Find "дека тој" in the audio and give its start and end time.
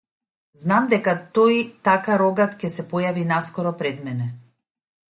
0.93-1.61